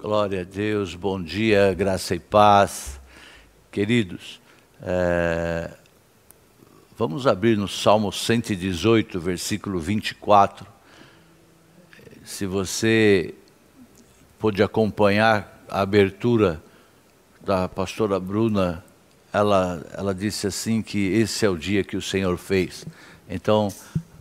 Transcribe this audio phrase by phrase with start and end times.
[0.00, 3.00] Glória a Deus, bom dia, graça e paz.
[3.72, 4.40] Queridos,
[4.80, 5.72] é,
[6.96, 10.64] vamos abrir no Salmo 118, versículo 24.
[12.24, 13.34] Se você
[14.38, 16.62] pôde acompanhar a abertura
[17.44, 18.84] da pastora Bruna,
[19.32, 22.86] ela, ela disse assim que esse é o dia que o Senhor fez.
[23.28, 23.66] Então,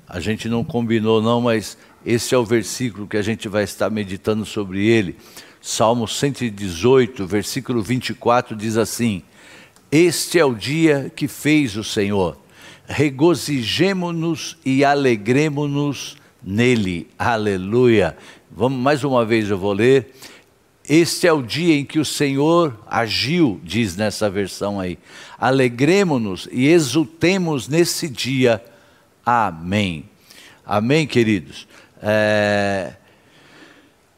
[0.08, 3.92] a gente não combinou não, mas esse é o versículo que a gente vai estar
[3.92, 5.18] meditando sobre ele.
[5.68, 9.22] Salmo 118, versículo 24 diz assim:
[9.92, 12.38] Este é o dia que fez o Senhor,
[12.86, 17.10] regozijemo-nos e alegremo-nos nele.
[17.20, 18.16] Aleluia.
[18.50, 20.16] Vamos mais uma vez eu vou ler.
[20.88, 24.98] Este é o dia em que o Senhor agiu, diz nessa versão aí.
[25.38, 28.64] Alegremos-nos e exultemos nesse dia.
[29.26, 30.06] Amém.
[30.66, 31.68] Amém, queridos.
[32.02, 32.94] É,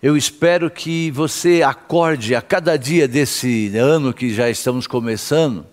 [0.01, 5.65] eu espero que você acorde a cada dia desse ano que já estamos começando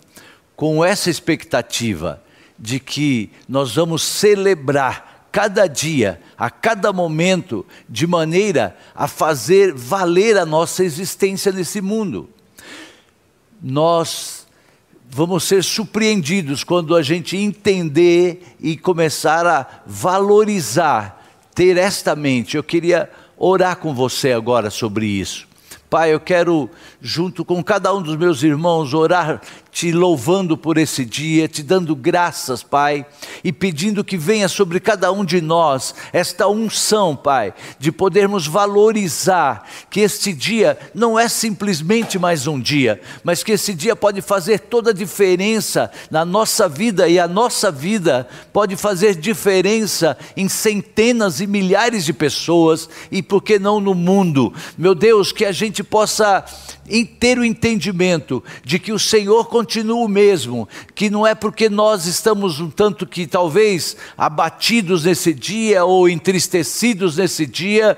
[0.53, 2.21] com essa expectativa
[2.59, 10.37] de que nós vamos celebrar cada dia, a cada momento, de maneira a fazer valer
[10.37, 12.29] a nossa existência nesse mundo.
[13.61, 14.45] Nós
[15.09, 21.23] vamos ser surpreendidos quando a gente entender e começar a valorizar,
[21.55, 22.57] ter esta mente.
[22.57, 25.47] Eu queria orar com você agora sobre isso.
[25.89, 29.41] Pai, eu quero, junto com cada um dos meus irmãos, orar
[29.77, 33.05] te louvando por esse dia, te dando graças, Pai,
[33.43, 39.69] e pedindo que venha sobre cada um de nós esta unção, Pai, de podermos valorizar
[39.91, 44.61] que este dia não é simplesmente mais um dia, mas que esse dia pode fazer
[44.61, 51.39] toda a diferença na nossa vida e a nossa vida pode fazer diferença em centenas
[51.39, 54.51] e milhares de pessoas e por que não no mundo.
[54.75, 56.43] Meu Deus, que a gente possa
[57.19, 59.66] ter o entendimento de que o Senhor continua
[60.03, 65.83] o mesmo, que não é porque nós estamos um tanto que talvez abatidos nesse dia
[65.83, 67.97] ou entristecidos nesse dia,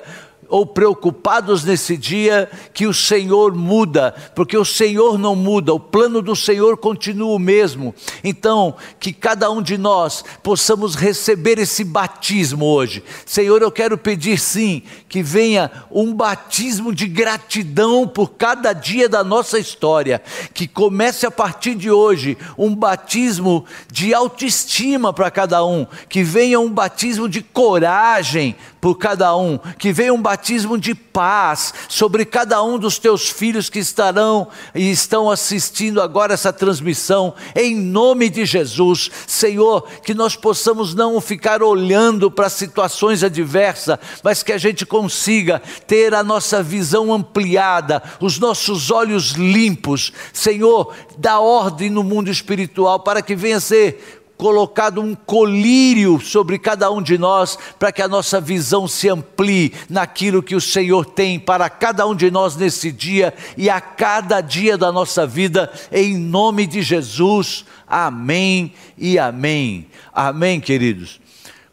[0.49, 6.21] ou preocupados nesse dia que o Senhor muda, porque o Senhor não muda, o plano
[6.21, 7.93] do Senhor continua o mesmo.
[8.23, 13.03] Então, que cada um de nós possamos receber esse batismo hoje.
[13.25, 19.23] Senhor, eu quero pedir sim que venha um batismo de gratidão por cada dia da
[19.23, 20.21] nossa história,
[20.53, 26.59] que comece a partir de hoje um batismo de autoestima para cada um, que venha
[26.59, 32.63] um batismo de coragem por cada um, que venha um batismo de paz sobre cada
[32.63, 38.45] um dos teus filhos que estarão e estão assistindo agora essa transmissão, em nome de
[38.45, 44.85] Jesus, Senhor, que nós possamos não ficar olhando para situações adversas, mas que a gente
[44.85, 52.29] consiga ter a nossa visão ampliada, os nossos olhos limpos, Senhor, dá ordem no mundo
[52.29, 58.01] espiritual para que venha ser colocado um colírio sobre cada um de nós, para que
[58.01, 62.55] a nossa visão se amplie naquilo que o Senhor tem para cada um de nós
[62.55, 67.65] nesse dia e a cada dia da nossa vida, em nome de Jesus.
[67.85, 69.87] Amém e amém.
[70.13, 71.19] Amém, queridos.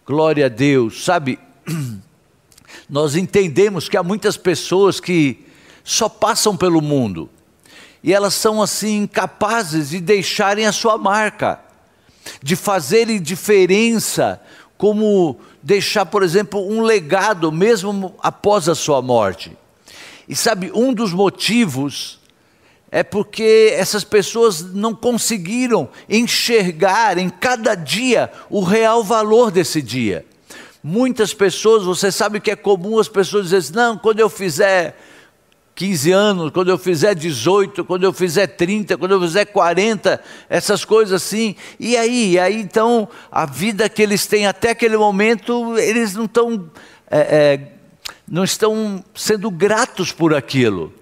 [0.04, 1.04] Glória a Deus.
[1.04, 1.38] Sabe,
[2.91, 5.47] nós entendemos que há muitas pessoas que
[5.84, 7.31] só passam pelo mundo
[8.03, 11.65] e elas são assim incapazes de deixarem a sua marca
[12.42, 14.41] de fazerem diferença,
[14.78, 19.56] como deixar, por exemplo, um legado mesmo após a sua morte.
[20.28, 22.20] E sabe, um dos motivos
[22.91, 30.25] é porque essas pessoas não conseguiram enxergar em cada dia o real valor desse dia.
[30.82, 34.97] Muitas pessoas, você sabe que é comum as pessoas dizerem: assim, não, quando eu fizer
[35.76, 40.87] 15 anos, quando eu fizer 18, quando eu fizer 30, quando eu fizer 40, essas
[40.87, 41.54] coisas assim.
[41.78, 46.25] E aí, e aí então, a vida que eles têm até aquele momento, eles não
[46.25, 46.70] estão,
[47.10, 47.72] é, é,
[48.26, 50.94] não estão sendo gratos por aquilo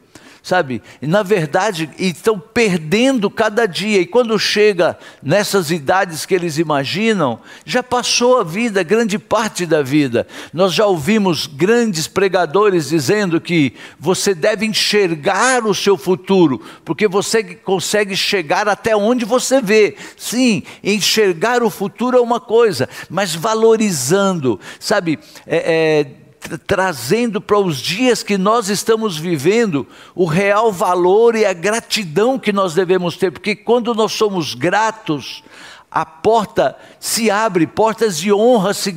[0.44, 0.82] sabe?
[1.00, 4.02] Na verdade, estão perdendo cada dia.
[4.02, 9.80] E quando chega nessas idades que eles imaginam, já passou a vida, grande parte da
[9.80, 10.26] vida.
[10.52, 17.42] Nós já ouvimos grandes pregadores dizendo que você deve enxergar o seu futuro, porque você
[17.42, 19.96] consegue chegar até onde você vê.
[20.14, 25.18] Sim, enxergar o futuro é uma coisa, mas valorizando, sabe?
[25.46, 26.23] É, é,
[26.66, 32.52] trazendo para os dias que nós estamos vivendo o real valor e a gratidão que
[32.52, 35.42] nós devemos ter, porque quando nós somos gratos,
[35.90, 38.94] a porta se abre, portas de honra se,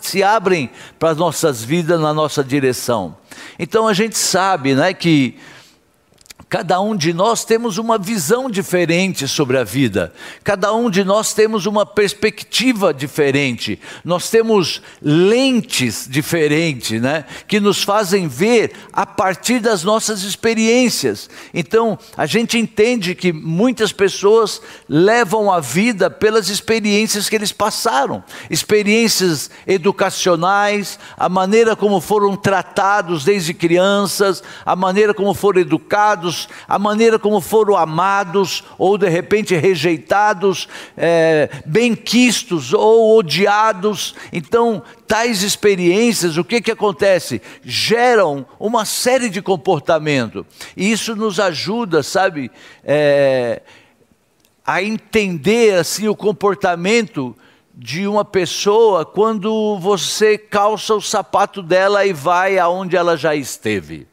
[0.00, 3.16] se abrem para as nossas vidas na nossa direção.
[3.58, 5.36] Então a gente sabe né, que
[6.48, 10.12] Cada um de nós temos uma visão diferente sobre a vida,
[10.44, 17.24] cada um de nós temos uma perspectiva diferente, nós temos lentes diferentes, né?
[17.48, 21.28] Que nos fazem ver a partir das nossas experiências.
[21.52, 28.22] Então, a gente entende que muitas pessoas levam a vida pelas experiências que eles passaram
[28.48, 36.35] experiências educacionais, a maneira como foram tratados desde crianças, a maneira como foram educados
[36.68, 44.14] a maneira como foram amados ou de repente rejeitados, é, benquistos ou odiados.
[44.32, 47.40] Então, tais experiências, o que, que acontece?
[47.62, 50.46] Geram uma série de comportamento.
[50.76, 52.50] E isso nos ajuda, sabe,
[52.84, 53.62] é,
[54.66, 57.36] a entender assim o comportamento
[57.74, 64.06] de uma pessoa quando você calça o sapato dela e vai aonde ela já esteve.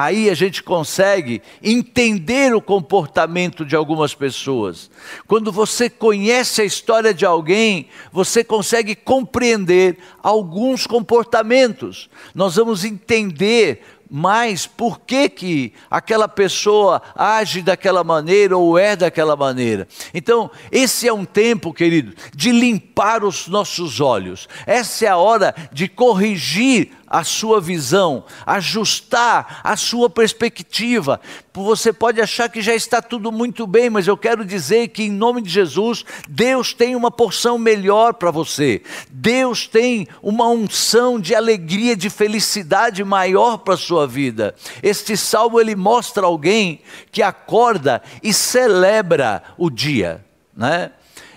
[0.00, 4.88] Aí a gente consegue entender o comportamento de algumas pessoas.
[5.26, 12.08] Quando você conhece a história de alguém, você consegue compreender alguns comportamentos.
[12.32, 19.34] Nós vamos entender mais por que, que aquela pessoa age daquela maneira ou é daquela
[19.34, 19.88] maneira.
[20.14, 24.48] Então, esse é um tempo, querido, de limpar os nossos olhos.
[24.64, 31.20] Essa é a hora de corrigir a sua visão, ajustar a sua perspectiva.
[31.52, 35.10] Você pode achar que já está tudo muito bem, mas eu quero dizer que, em
[35.10, 38.82] nome de Jesus, Deus tem uma porção melhor para você.
[39.10, 44.54] Deus tem uma unção de alegria, de felicidade maior para a sua vida.
[44.82, 50.24] Este salmo ele mostra alguém que acorda e celebra o dia,
[50.56, 50.92] né?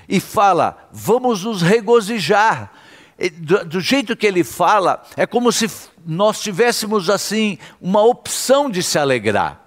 [0.08, 2.81] E fala: vamos nos regozijar
[3.30, 5.70] do, do jeito que ele fala, é como se
[6.06, 9.62] nós tivéssemos assim uma opção de se alegrar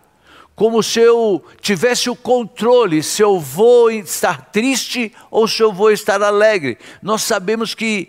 [0.55, 5.91] como se eu tivesse o controle se eu vou estar triste ou se eu vou
[5.91, 6.79] estar alegre.
[7.03, 8.09] Nós sabemos que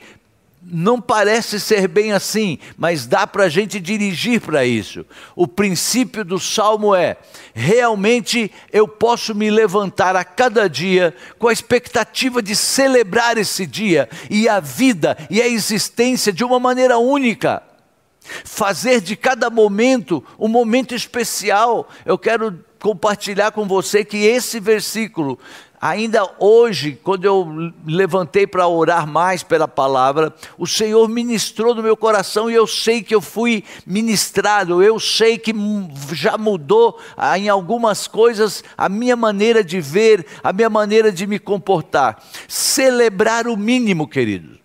[0.68, 5.06] não parece ser bem assim, mas dá para a gente dirigir para isso.
[5.36, 7.18] O princípio do salmo é:
[7.54, 14.10] realmente eu posso me levantar a cada dia com a expectativa de celebrar esse dia
[14.30, 17.62] e a vida e a existência de uma maneira única.
[18.44, 21.88] Fazer de cada momento um momento especial.
[22.04, 25.40] Eu quero compartilhar com você que esse versículo
[25.81, 31.95] Ainda hoje, quando eu levantei para orar mais pela palavra, o Senhor ministrou no meu
[31.95, 35.54] coração e eu sei que eu fui ministrado, eu sei que
[36.13, 41.27] já mudou ah, em algumas coisas a minha maneira de ver, a minha maneira de
[41.27, 42.24] me comportar.
[42.48, 44.65] Celebrar o mínimo, queridos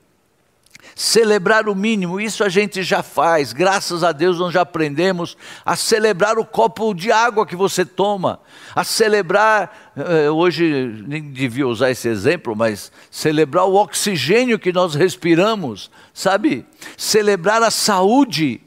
[1.01, 5.75] celebrar o mínimo, isso a gente já faz, graças a Deus nós já aprendemos a
[5.75, 8.39] celebrar o copo de água que você toma,
[8.77, 14.95] a celebrar, eh, hoje nem devia usar esse exemplo, mas celebrar o oxigênio que nós
[14.95, 16.67] respiramos, sabe?
[16.99, 18.61] Celebrar a saúde,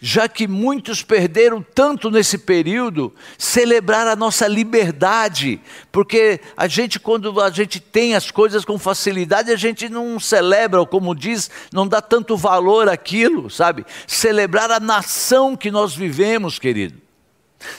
[0.00, 7.40] já que muitos perderam tanto nesse período, celebrar a nossa liberdade, porque a gente, quando
[7.40, 11.86] a gente tem as coisas com facilidade, a gente não celebra, ou como diz, não
[11.86, 13.84] dá tanto valor àquilo, sabe?
[14.06, 17.00] Celebrar a nação que nós vivemos, querido.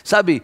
[0.04, 0.42] Sabe,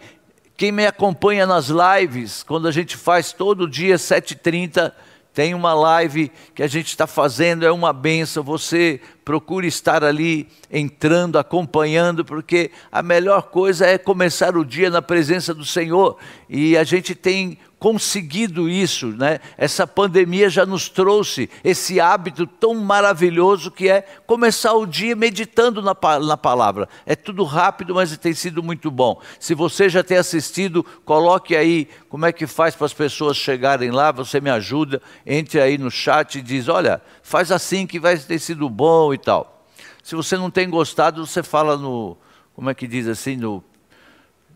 [0.56, 4.92] quem me acompanha nas lives, quando a gente faz todo dia 7h30,
[5.32, 8.42] tem uma live que a gente está fazendo, é uma benção.
[8.42, 15.02] Você procure estar ali entrando, acompanhando, porque a melhor coisa é começar o dia na
[15.02, 16.16] presença do Senhor.
[16.48, 19.40] E a gente tem conseguido isso, né?
[19.56, 25.80] Essa pandemia já nos trouxe esse hábito tão maravilhoso que é começar o dia meditando
[25.80, 26.86] na, na palavra.
[27.06, 29.18] É tudo rápido, mas tem sido muito bom.
[29.40, 33.90] Se você já tem assistido, coloque aí como é que faz para as pessoas chegarem
[33.90, 38.18] lá, você me ajuda, entre aí no chat e diz, olha, faz assim que vai
[38.18, 39.66] ter sido bom e tal.
[40.02, 42.16] Se você não tem gostado, você fala no,
[42.54, 43.62] como é que diz assim, no,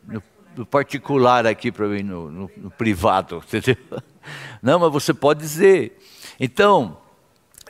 [0.07, 0.23] no
[0.57, 3.77] no particular aqui para mim, no, no, no, privado, entendeu?
[4.63, 6.01] Não, mas você pode dizer.
[6.39, 6.97] Então,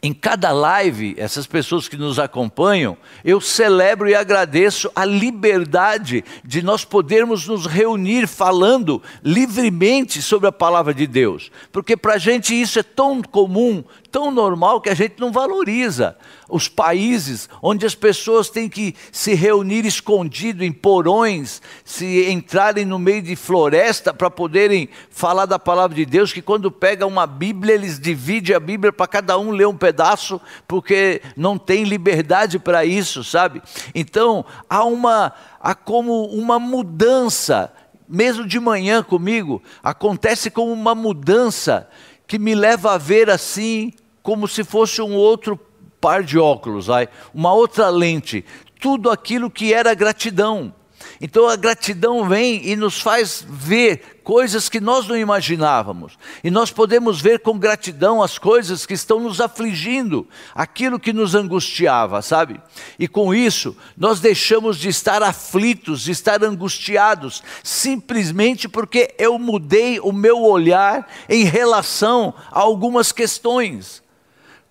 [0.02, 6.62] em cada live, essas pessoas que nos acompanham, eu celebro e agradeço a liberdade de
[6.62, 12.54] nós podermos nos reunir falando livremente sobre a palavra de Deus, porque para a gente
[12.54, 13.82] isso é tão comum,
[14.14, 16.16] tão normal que a gente não valoriza
[16.48, 22.96] os países onde as pessoas têm que se reunir escondido em porões, se entrarem no
[22.96, 27.74] meio de floresta para poderem falar da palavra de Deus, que quando pega uma Bíblia,
[27.74, 32.84] eles dividem a Bíblia para cada um ler um pedaço, porque não tem liberdade para
[32.84, 33.60] isso, sabe?
[33.96, 37.72] Então, há uma há como uma mudança
[38.08, 41.88] mesmo de manhã comigo, acontece como uma mudança
[42.28, 43.92] que me leva a ver assim,
[44.24, 45.60] como se fosse um outro
[46.00, 46.86] par de óculos,
[47.34, 48.42] uma outra lente.
[48.80, 50.74] Tudo aquilo que era gratidão.
[51.20, 56.18] Então a gratidão vem e nos faz ver coisas que nós não imaginávamos.
[56.42, 61.34] E nós podemos ver com gratidão as coisas que estão nos afligindo, aquilo que nos
[61.34, 62.58] angustiava, sabe?
[62.98, 70.00] E com isso, nós deixamos de estar aflitos, de estar angustiados, simplesmente porque eu mudei
[70.00, 74.02] o meu olhar em relação a algumas questões.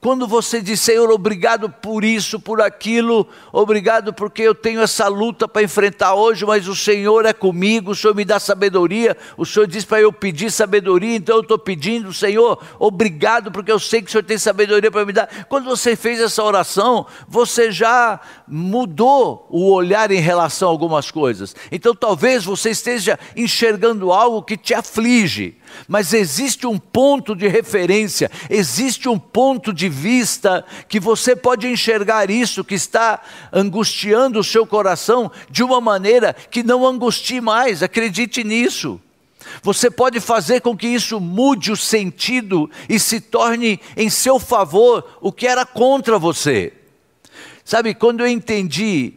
[0.03, 5.48] Quando você diz, Senhor, obrigado por isso, por aquilo, obrigado porque eu tenho essa luta
[5.48, 9.65] para enfrentar hoje, mas o Senhor é comigo, o Senhor me dá sabedoria, o Senhor
[9.65, 14.10] diz para eu pedir sabedoria, então eu estou pedindo, Senhor, obrigado porque eu sei que
[14.10, 15.45] o Senhor tem sabedoria para me dar.
[15.48, 21.55] Quando você fez essa oração, você já mudou o olhar em relação a algumas coisas.
[21.72, 25.55] Então talvez você esteja enxergando algo que te aflige
[25.88, 32.30] mas existe um ponto de referência, existe um ponto de vista que você pode enxergar
[32.30, 38.44] isso que está angustiando o seu coração de uma maneira que não angustie mais, acredite
[38.44, 39.00] nisso.
[39.62, 45.18] Você pode fazer com que isso mude o sentido e se torne em seu favor
[45.22, 46.74] o que era contra você.
[47.65, 49.13] Sabe, quando eu entendi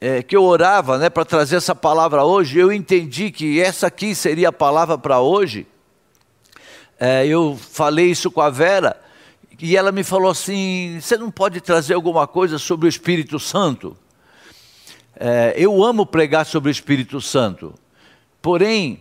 [0.00, 4.14] é, que eu orava né, para trazer essa palavra hoje, eu entendi que essa aqui
[4.14, 5.66] seria a palavra para hoje.
[6.98, 9.00] É, eu falei isso com a Vera
[9.60, 13.96] e ela me falou assim: você não pode trazer alguma coisa sobre o Espírito Santo?
[15.18, 17.74] É, eu amo pregar sobre o Espírito Santo,
[18.42, 19.00] porém,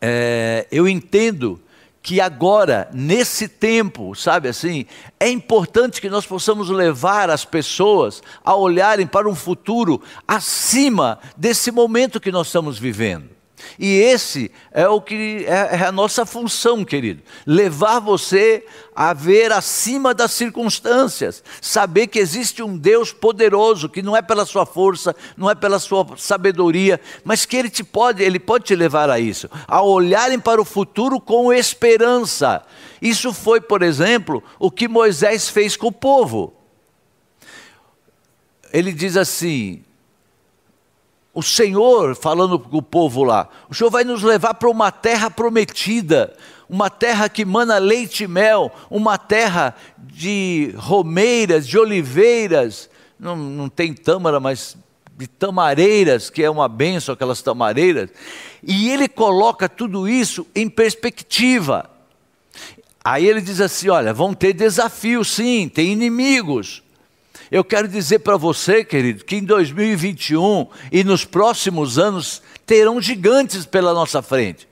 [0.00, 1.60] é, eu entendo
[2.04, 4.84] que agora, nesse tempo, sabe assim,
[5.18, 11.70] é importante que nós possamos levar as pessoas a olharem para um futuro acima desse
[11.70, 13.33] momento que nós estamos vivendo.
[13.78, 17.22] E esse é o que é, é a nossa função, querido.
[17.46, 24.16] Levar você a ver acima das circunstâncias, saber que existe um Deus poderoso, que não
[24.16, 28.38] é pela sua força, não é pela sua sabedoria, mas que ele te pode, ele
[28.38, 32.62] pode te levar a isso, a olharem para o futuro com esperança.
[33.02, 36.54] Isso foi, por exemplo, o que Moisés fez com o povo.
[38.72, 39.84] Ele diz assim:
[41.34, 45.28] o Senhor, falando com o povo lá, o Senhor vai nos levar para uma terra
[45.28, 46.32] prometida,
[46.68, 52.88] uma terra que mana leite e mel, uma terra de romeiras, de oliveiras,
[53.18, 54.76] não, não tem tâmara, mas
[55.16, 58.10] de tamareiras, que é uma benção aquelas tamareiras,
[58.62, 61.90] e ele coloca tudo isso em perspectiva.
[63.04, 66.83] Aí ele diz assim: olha, vão ter desafios sim, tem inimigos,
[67.54, 73.64] eu quero dizer para você, querido, que em 2021 e nos próximos anos terão gigantes
[73.64, 74.66] pela nossa frente,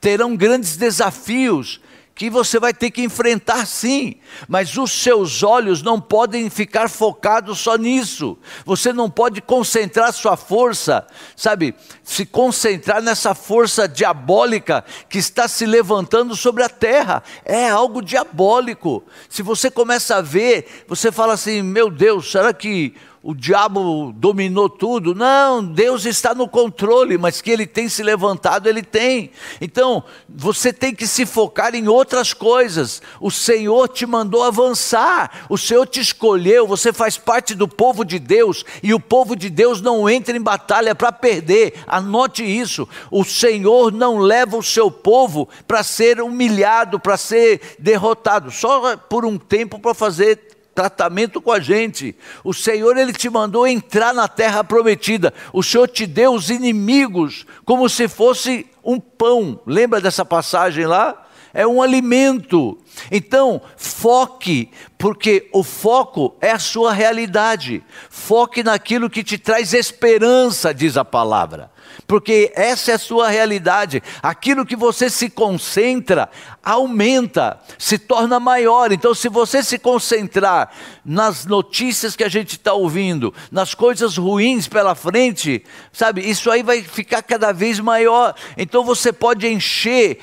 [0.00, 1.78] terão grandes desafios
[2.22, 4.14] que você vai ter que enfrentar sim,
[4.46, 8.38] mas os seus olhos não podem ficar focados só nisso.
[8.64, 11.74] Você não pode concentrar sua força, sabe,
[12.04, 17.24] se concentrar nessa força diabólica que está se levantando sobre a terra.
[17.44, 19.02] É algo diabólico.
[19.28, 24.68] Se você começa a ver, você fala assim: meu Deus, será que o diabo dominou
[24.68, 25.14] tudo.
[25.14, 29.30] Não, Deus está no controle, mas que ele tem se levantado, ele tem.
[29.60, 33.00] Então, você tem que se focar em outras coisas.
[33.20, 38.18] O Senhor te mandou avançar, o Senhor te escolheu, você faz parte do povo de
[38.18, 41.74] Deus, e o povo de Deus não entra em batalha para perder.
[41.86, 42.88] Anote isso.
[43.08, 49.24] O Senhor não leva o seu povo para ser humilhado, para ser derrotado, só por
[49.24, 52.16] um tempo para fazer tratamento com a gente.
[52.42, 55.32] O Senhor ele te mandou entrar na terra prometida.
[55.52, 59.60] O Senhor te deu os inimigos como se fosse um pão.
[59.66, 61.26] Lembra dessa passagem lá?
[61.54, 62.78] É um alimento.
[63.10, 67.82] Então, foque, porque o foco é a sua realidade.
[68.08, 71.70] Foque naquilo que te traz esperança, diz a palavra
[72.06, 74.02] porque essa é a sua realidade.
[74.22, 76.28] Aquilo que você se concentra
[76.62, 78.92] aumenta, se torna maior.
[78.92, 80.70] Então, se você se concentrar
[81.04, 86.62] nas notícias que a gente está ouvindo, nas coisas ruins pela frente, sabe, isso aí
[86.62, 88.34] vai ficar cada vez maior.
[88.56, 90.18] Então, você pode encher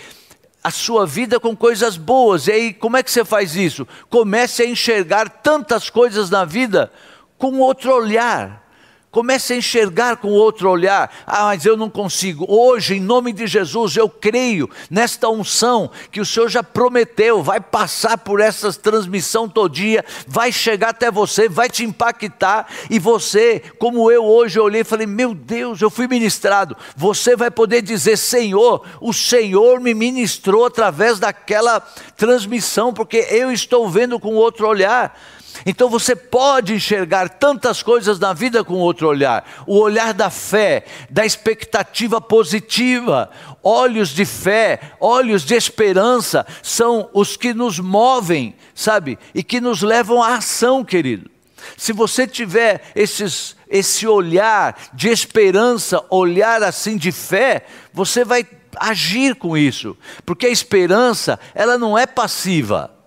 [0.63, 2.47] a sua vida com coisas boas.
[2.47, 3.87] E aí, como é que você faz isso?
[4.09, 6.91] Comece a enxergar tantas coisas na vida
[7.37, 8.68] com outro olhar
[9.11, 11.11] Comece a enxergar com outro olhar.
[11.25, 12.45] Ah, mas eu não consigo.
[12.47, 17.59] Hoje, em nome de Jesus, eu creio nesta unção que o Senhor já prometeu, vai
[17.59, 24.11] passar por essa transmissão todinha, vai chegar até você, vai te impactar e você, como
[24.11, 26.77] eu hoje olhei e falei: "Meu Deus, eu fui ministrado".
[26.95, 31.79] Você vai poder dizer: "Senhor, o Senhor me ministrou através daquela
[32.15, 35.17] transmissão, porque eu estou vendo com outro olhar".
[35.65, 39.45] Então você pode enxergar tantas coisas na vida com outro olhar.
[39.65, 43.29] O olhar da fé, da expectativa positiva.
[43.61, 49.17] Olhos de fé, olhos de esperança são os que nos movem, sabe?
[49.33, 51.29] E que nos levam à ação, querido.
[51.75, 59.35] Se você tiver esses, esse olhar de esperança, olhar assim de fé, você vai agir
[59.35, 62.98] com isso, porque a esperança, ela não é passiva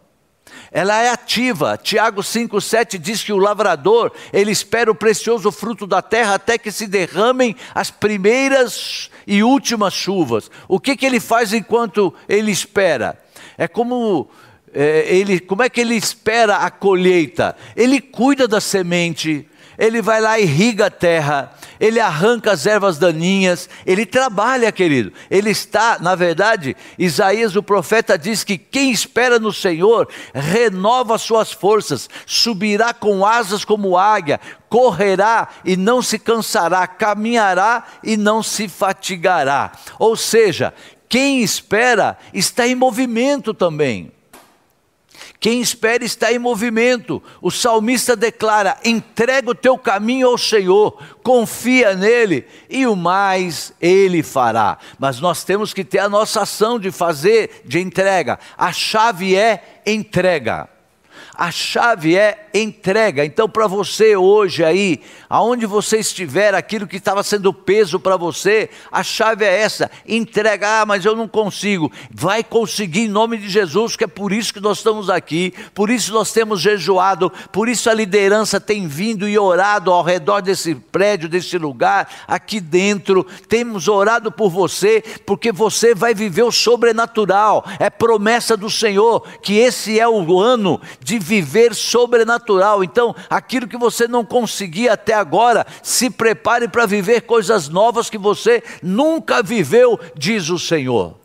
[0.73, 1.79] ela é ativa.
[1.81, 6.73] Tiago 5,7 diz que o lavrador, ele espera o precioso fruto da terra até que
[6.73, 10.51] se derramem as primeiras e últimas chuvas.
[10.67, 13.19] O que, que ele faz enquanto ele espera?
[13.59, 14.31] É como
[14.75, 17.55] é, ele, como é que ele espera a colheita?
[17.77, 19.47] Ele cuida da semente,
[19.79, 25.13] ele vai lá e irriga a terra, ele arranca as ervas daninhas, ele trabalha, querido.
[25.31, 31.53] Ele está, na verdade, Isaías, o profeta, diz que quem espera no Senhor renova suas
[31.53, 38.69] forças, subirá com asas como águia, correrá e não se cansará, caminhará e não se
[38.69, 39.73] fatigará.
[39.99, 40.73] Ou seja,
[41.09, 44.13] quem espera está em movimento também.
[45.43, 47.21] Quem espera está em movimento.
[47.41, 54.23] O salmista declara: entrega o teu caminho ao Senhor, confia nele e o mais ele
[54.23, 54.79] fará.
[55.01, 58.39] Mas nós temos que ter a nossa ação de fazer, de entrega.
[58.57, 60.69] A chave é entrega.
[61.35, 63.25] A chave é entrega.
[63.25, 68.69] Então, para você hoje aí, aonde você estiver, aquilo que estava sendo peso para você,
[68.91, 71.91] a chave é essa: entregar, ah, mas eu não consigo.
[72.11, 75.89] Vai conseguir em nome de Jesus, que é por isso que nós estamos aqui, por
[75.89, 80.75] isso nós temos jejuado, por isso a liderança tem vindo e orado ao redor desse
[80.75, 83.27] prédio, desse lugar, aqui dentro.
[83.49, 87.65] Temos orado por você, porque você vai viver o sobrenatural.
[87.79, 92.85] É promessa do Senhor que esse é o ano de viver sobrenatural.
[92.85, 98.19] Então, aquilo que você não conseguia até agora, se prepare para viver coisas novas que
[98.19, 101.17] você nunca viveu, diz o Senhor.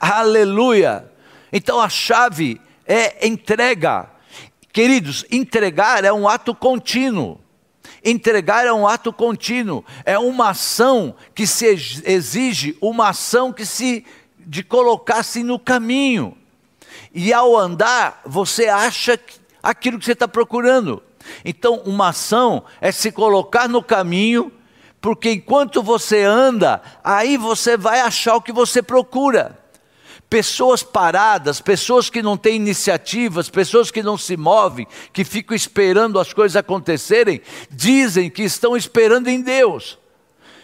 [0.00, 1.10] Aleluia!
[1.52, 4.10] Então a chave é entrega.
[4.72, 7.40] Queridos, entregar é um ato contínuo.
[8.04, 14.04] Entregar é um ato contínuo, é uma ação que se exige uma ação que se
[14.38, 16.36] de colocar-se no caminho.
[17.14, 19.18] E ao andar, você acha
[19.62, 21.02] aquilo que você está procurando.
[21.44, 24.52] Então, uma ação é se colocar no caminho,
[25.00, 29.58] porque enquanto você anda, aí você vai achar o que você procura.
[30.28, 36.18] Pessoas paradas, pessoas que não têm iniciativas, pessoas que não se movem, que ficam esperando
[36.18, 37.40] as coisas acontecerem,
[37.70, 39.98] dizem que estão esperando em Deus.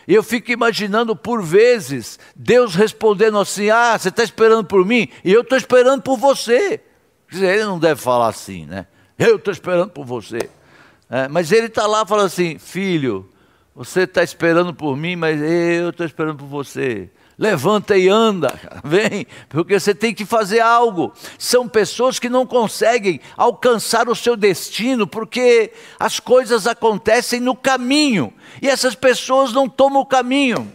[0.06, 5.08] E eu fico imaginando por vezes Deus respondendo assim: Ah, você está esperando por mim
[5.24, 6.80] e eu estou esperando por você.
[7.32, 8.86] Ele não deve falar assim, né?
[9.18, 10.50] Eu estou esperando por você.
[11.08, 13.28] É, mas ele está lá falando assim: Filho,
[13.74, 17.10] você está esperando por mim, mas eu estou esperando por você.
[17.36, 21.12] Levanta e anda, vem, porque você tem que fazer algo.
[21.36, 28.32] São pessoas que não conseguem alcançar o seu destino porque as coisas acontecem no caminho
[28.62, 30.72] e essas pessoas não tomam o caminho.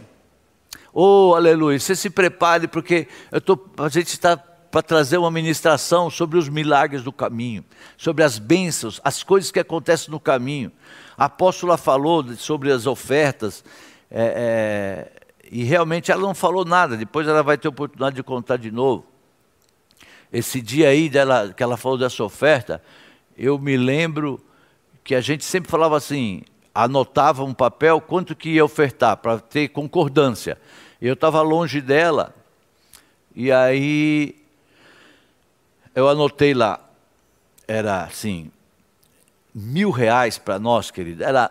[0.92, 1.78] Oh, aleluia!
[1.78, 6.48] Você se prepare porque eu tô, a gente está para trazer uma ministração sobre os
[6.48, 7.64] milagres do caminho,
[7.96, 10.70] sobre as bênçãos, as coisas que acontecem no caminho.
[11.16, 13.64] A apóstola falou sobre as ofertas.
[14.10, 15.19] É, é,
[15.50, 19.04] e realmente ela não falou nada, depois ela vai ter oportunidade de contar de novo.
[20.32, 22.80] Esse dia aí dela, que ela falou dessa oferta,
[23.36, 24.40] eu me lembro
[25.02, 29.68] que a gente sempre falava assim, anotava um papel quanto que ia ofertar, para ter
[29.70, 30.56] concordância.
[31.02, 32.32] Eu estava longe dela,
[33.34, 34.36] e aí
[35.96, 36.78] eu anotei lá,
[37.66, 38.52] era assim,
[39.52, 41.50] mil reais para nós, querido, era,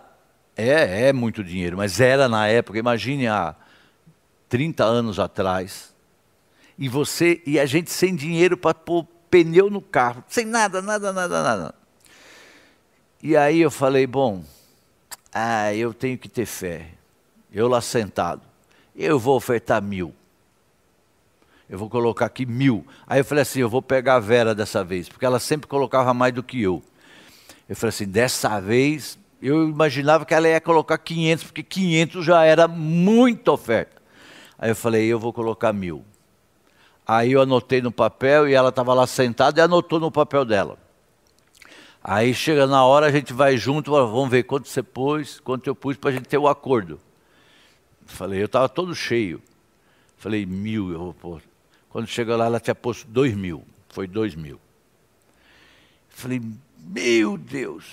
[0.56, 3.56] é, é muito dinheiro, mas era na época, imagine a
[4.50, 5.94] 30 anos atrás,
[6.78, 11.14] e você e a gente sem dinheiro para pôr pneu no carro, sem nada, nada,
[11.14, 11.76] nada, nada.
[13.22, 14.44] E aí eu falei, bom,
[15.34, 16.92] ah, eu tenho que ter fé.
[17.52, 18.42] Eu lá sentado,
[18.96, 20.14] eu vou ofertar mil.
[21.70, 22.86] Eu vou colocar aqui mil.
[23.06, 26.14] Aí eu falei assim, eu vou pegar a Vera dessa vez, porque ela sempre colocava
[26.14, 26.82] mais do que eu.
[27.68, 32.44] Eu falei assim, dessa vez Eu imaginava que ela ia colocar 500, porque 500 já
[32.44, 33.99] era muita oferta.
[34.60, 36.04] Aí eu falei, eu vou colocar mil.
[37.08, 40.78] Aí eu anotei no papel e ela estava lá sentada e anotou no papel dela.
[42.04, 45.74] Aí chega na hora, a gente vai junto, vamos ver quanto você pôs, quanto eu
[45.74, 47.00] pus para a gente ter o acordo.
[48.06, 49.42] Falei, eu estava todo cheio.
[50.18, 51.42] Falei, mil eu vou pôr.
[51.90, 53.64] Quando chega lá, ela tinha posto dois mil.
[53.90, 54.60] Foi dois mil.
[56.10, 56.42] Falei,
[56.78, 57.86] meu Deus.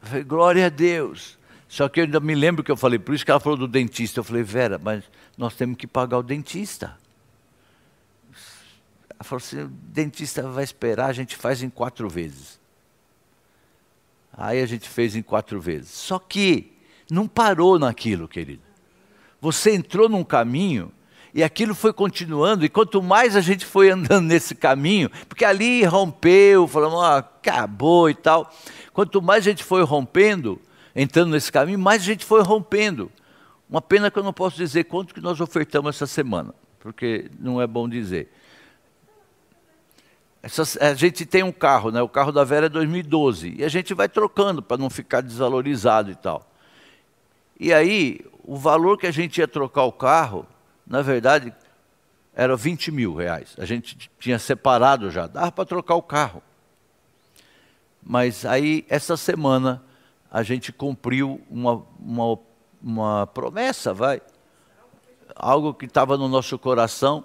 [0.00, 1.38] Falei, glória a Deus.
[1.70, 3.68] Só que eu ainda me lembro que eu falei, por isso que ela falou do
[3.68, 4.18] dentista.
[4.18, 5.04] Eu falei, Vera, mas
[5.38, 6.98] nós temos que pagar o dentista.
[9.08, 12.58] Ela falou assim, o dentista vai esperar, a gente faz em quatro vezes.
[14.32, 15.90] Aí a gente fez em quatro vezes.
[15.90, 16.72] Só que
[17.08, 18.62] não parou naquilo, querido.
[19.40, 20.90] Você entrou num caminho
[21.32, 25.84] e aquilo foi continuando, e quanto mais a gente foi andando nesse caminho, porque ali
[25.84, 28.52] rompeu, falamos, ah, acabou e tal.
[28.92, 30.60] Quanto mais a gente foi rompendo,
[30.94, 33.10] entrando nesse caminho, mais a gente foi rompendo.
[33.68, 37.62] Uma pena que eu não posso dizer quanto que nós ofertamos essa semana, porque não
[37.62, 38.32] é bom dizer.
[40.80, 42.00] A gente tem um carro, né?
[42.00, 46.10] o carro da Vera é 2012, e a gente vai trocando para não ficar desvalorizado
[46.10, 46.50] e tal.
[47.58, 50.46] E aí, o valor que a gente ia trocar o carro,
[50.86, 51.54] na verdade,
[52.34, 53.54] era 20 mil reais.
[53.58, 56.42] A gente tinha separado já, dava para trocar o carro.
[58.02, 59.82] Mas aí, essa semana,
[60.30, 62.38] a gente cumpriu uma, uma,
[62.82, 64.22] uma promessa, vai.
[65.34, 67.24] Algo que estava no nosso coração.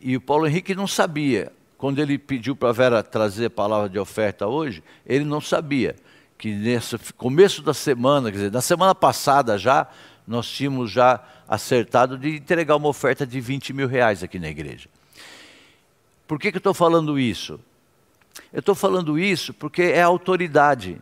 [0.00, 1.52] E o Paulo Henrique não sabia.
[1.78, 5.94] Quando ele pediu para a Vera trazer a palavra de oferta hoje, ele não sabia
[6.36, 9.86] que nesse começo da semana, quer dizer, na semana passada já,
[10.26, 14.88] nós tínhamos já acertado de entregar uma oferta de 20 mil reais aqui na igreja.
[16.26, 17.60] Por que, que eu estou falando isso?
[18.52, 21.00] Eu estou falando isso porque é autoridade.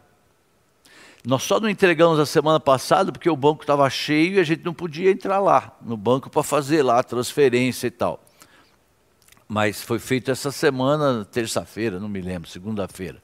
[1.25, 4.65] Nós só não entregamos a semana passada porque o banco estava cheio e a gente
[4.65, 8.21] não podia entrar lá no banco para fazer lá a transferência e tal.
[9.47, 13.23] Mas foi feito essa semana, terça-feira, não me lembro, segunda-feira.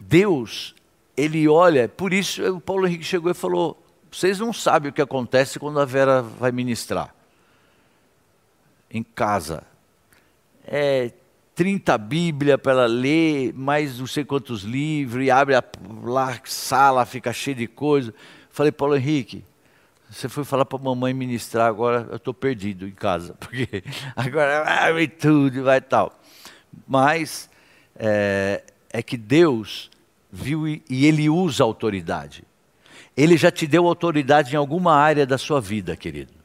[0.00, 0.74] Deus,
[1.16, 3.80] ele olha, por isso o Paulo Henrique chegou e falou:
[4.10, 7.14] vocês não sabem o que acontece quando a Vera vai ministrar
[8.90, 9.62] em casa.
[10.64, 11.12] É
[11.58, 15.64] 30 Bíblia para ela ler, mais não sei quantos livros, e abre a
[16.04, 18.14] lá, sala, fica cheia de coisa.
[18.48, 19.44] Falei, Paulo Henrique,
[20.08, 23.82] você foi falar para a mamãe ministrar, agora eu estou perdido em casa, porque
[24.14, 26.16] agora vai tudo, vai tal.
[26.86, 27.50] Mas
[27.96, 29.90] é, é que Deus
[30.30, 32.44] viu e, e Ele usa autoridade.
[33.16, 36.37] Ele já te deu autoridade em alguma área da sua vida, querido.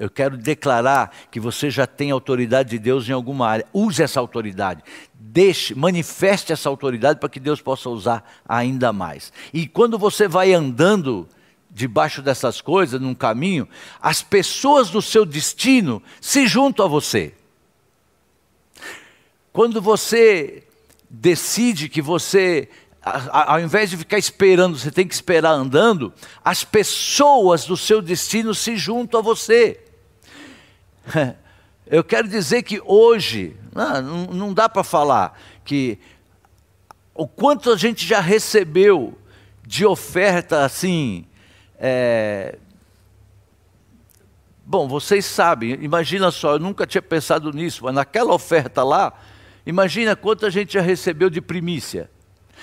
[0.00, 3.66] Eu quero declarar que você já tem autoridade de Deus em alguma área.
[3.70, 4.82] Use essa autoridade.
[5.12, 9.30] Deixe, manifeste essa autoridade para que Deus possa usar ainda mais.
[9.52, 11.28] E quando você vai andando
[11.70, 13.68] debaixo dessas coisas, num caminho,
[14.00, 17.34] as pessoas do seu destino se juntam a você.
[19.52, 20.64] Quando você
[21.10, 22.70] decide que você
[23.02, 26.12] ao invés de ficar esperando, você tem que esperar andando,
[26.44, 29.89] as pessoas do seu destino se juntam a você.
[31.86, 35.98] Eu quero dizer que hoje, não, não dá para falar que
[37.12, 39.18] o quanto a gente já recebeu
[39.66, 41.26] de oferta assim.
[41.78, 42.58] É...
[44.64, 49.12] Bom, vocês sabem, imagina só, eu nunca tinha pensado nisso, mas naquela oferta lá,
[49.66, 52.08] imagina quanto a gente já recebeu de primícia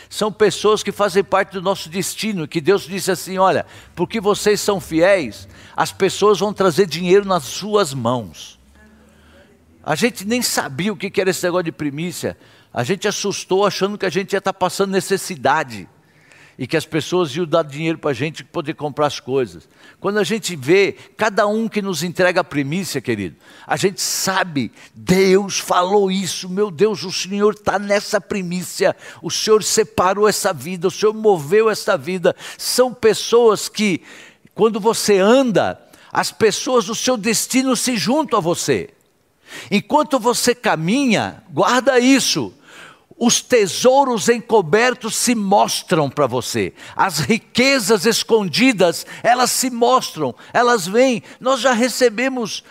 [0.10, 4.62] são pessoas que fazem parte do nosso destino, que Deus disse assim: olha, porque vocês
[4.62, 8.60] são fiéis, as pessoas vão trazer dinheiro nas suas mãos.
[9.84, 12.38] A gente nem sabia o que era esse negócio de primícia,
[12.74, 15.88] a gente assustou achando que a gente ia estar passando necessidade
[16.58, 19.70] e que as pessoas iam dar dinheiro para a gente poder comprar as coisas.
[20.00, 24.72] Quando a gente vê cada um que nos entrega a primícia, querido, a gente sabe,
[24.94, 30.88] Deus falou isso, meu Deus, o Senhor está nessa primícia, o Senhor separou essa vida,
[30.88, 32.36] o Senhor moveu essa vida.
[32.58, 34.02] São pessoas que,
[34.56, 35.80] quando você anda,
[36.12, 38.90] as pessoas do seu destino se juntam a você.
[39.70, 42.54] Enquanto você caminha, guarda isso
[43.18, 51.24] os tesouros encobertos se mostram para você, as riquezas escondidas, elas se mostram, elas vêm.
[51.40, 52.64] Nós já recebemos,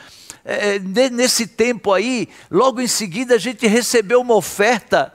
[0.45, 0.79] é,
[1.11, 5.13] nesse tempo aí, logo em seguida a gente recebeu uma oferta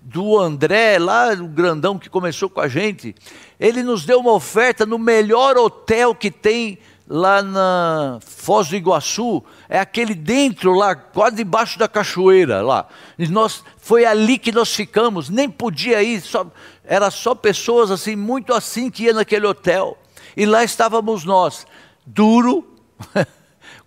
[0.00, 3.14] do André, lá o grandão que começou com a gente.
[3.58, 6.78] Ele nos deu uma oferta no melhor hotel que tem
[7.10, 12.86] lá na Foz do Iguaçu, é aquele dentro lá, quase debaixo da cachoeira lá.
[13.18, 16.46] E nós, foi ali que nós ficamos, nem podia ir, só
[16.84, 19.98] era só pessoas assim, muito assim que ia naquele hotel.
[20.36, 21.66] E lá estávamos nós,
[22.06, 22.64] duro,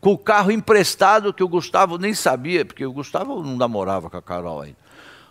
[0.02, 4.18] com o carro emprestado que o Gustavo nem sabia, porque o Gustavo não namorava com
[4.18, 4.76] a Carol ainda.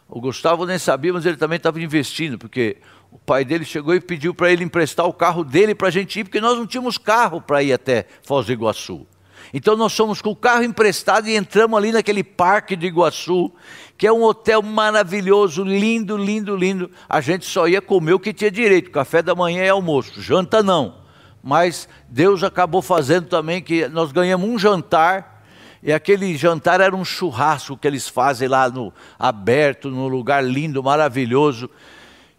[0.09, 2.79] O Gustavo nem sabia, mas ele também estava investindo, porque
[3.11, 6.19] o pai dele chegou e pediu para ele emprestar o carro dele para a gente
[6.19, 9.07] ir, porque nós não tínhamos carro para ir até Foz do Iguaçu.
[9.53, 13.53] Então nós fomos com o carro emprestado e entramos ali naquele parque de Iguaçu,
[13.99, 16.91] que é um hotel maravilhoso, lindo, lindo, lindo.
[17.09, 20.63] A gente só ia comer o que tinha direito, café da manhã e almoço, janta
[20.63, 21.03] não.
[21.43, 25.45] Mas Deus acabou fazendo também que nós ganhamos um jantar,
[25.83, 30.83] e aquele jantar era um churrasco que eles fazem lá no aberto, num lugar lindo,
[30.83, 31.69] maravilhoso.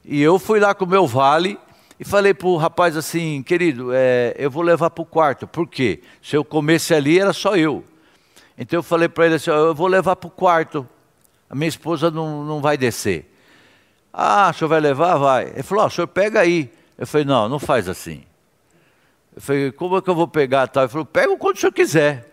[0.06, 1.60] E eu fui lá com o meu vale
[2.04, 5.48] e falei para o rapaz assim, querido, é, eu vou levar para o quarto.
[5.48, 6.02] Por quê?
[6.22, 7.82] Se eu comesse ali, era só eu.
[8.58, 10.86] Então eu falei para ele assim, eu vou levar para o quarto.
[11.50, 13.34] A minha esposa não, não vai descer.
[14.12, 15.16] Ah, o senhor vai levar?
[15.16, 15.52] Vai.
[15.52, 16.70] Ele falou, o senhor pega aí.
[16.98, 18.26] Eu falei, não, não faz assim.
[19.34, 20.70] Eu falei, como é que eu vou pegar?
[20.76, 22.30] Ele falou, pega o quanto o senhor quiser.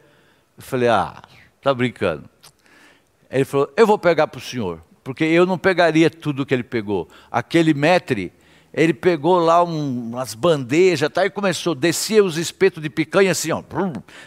[0.56, 1.22] Eu falei, ah,
[1.62, 2.28] tá brincando.
[3.30, 6.62] Ele falou, eu vou pegar para o senhor porque eu não pegaria tudo que ele
[6.62, 7.08] pegou.
[7.30, 8.32] Aquele metre,
[8.72, 13.50] ele pegou lá um, umas bandejas tá, e começou, descia os espetos de picanha assim,
[13.50, 13.62] ó,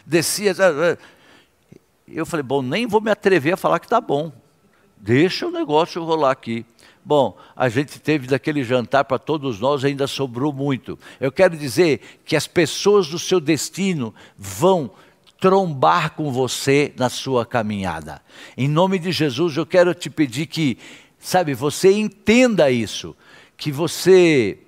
[0.06, 0.54] descia.
[2.08, 4.32] Eu falei, bom, nem vou me atrever a falar que está bom.
[4.98, 6.66] Deixa o negócio rolar aqui.
[7.06, 10.98] Bom, a gente teve daquele jantar para todos nós, ainda sobrou muito.
[11.20, 14.92] Eu quero dizer que as pessoas do seu destino vão
[15.40, 18.22] trombar com você na sua caminhada.
[18.56, 20.78] Em nome de Jesus, eu quero te pedir que,
[21.20, 23.14] sabe, você entenda isso,
[23.58, 24.60] que você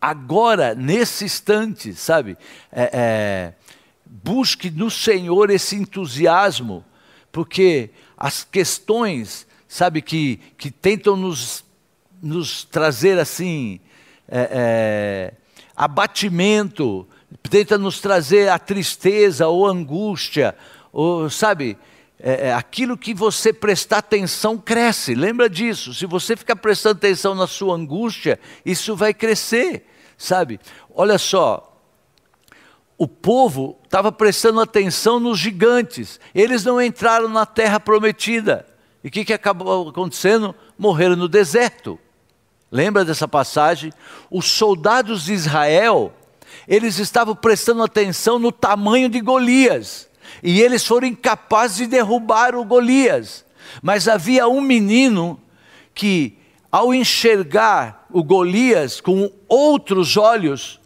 [0.00, 2.36] agora, nesse instante, sabe,
[2.70, 3.54] é, é,
[4.04, 6.84] busque no Senhor esse entusiasmo,
[7.32, 11.64] porque as questões, sabe, que, que tentam nos,
[12.22, 13.80] nos trazer assim,
[14.28, 15.34] é, é
[15.74, 17.08] abatimento,
[17.48, 20.54] tenta nos trazer a tristeza ou angústia,
[20.92, 21.78] ou sabe,
[22.26, 25.92] é, é, aquilo que você prestar atenção cresce, lembra disso.
[25.92, 30.58] Se você ficar prestando atenção na sua angústia, isso vai crescer, sabe?
[30.94, 31.78] Olha só,
[32.96, 38.66] o povo estava prestando atenção nos gigantes, eles não entraram na terra prometida.
[39.04, 40.54] E o que, que acabou acontecendo?
[40.78, 42.00] Morreram no deserto.
[42.72, 43.92] Lembra dessa passagem?
[44.30, 46.10] Os soldados de Israel
[46.66, 50.08] eles estavam prestando atenção no tamanho de Golias,
[50.44, 53.46] e eles foram incapazes de derrubar o Golias.
[53.82, 55.40] Mas havia um menino
[55.94, 56.36] que,
[56.70, 60.78] ao enxergar o Golias com outros olhos,